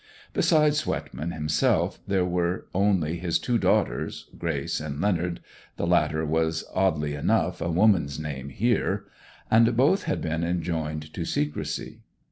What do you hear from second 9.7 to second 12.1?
both had been enjoined to secrecy.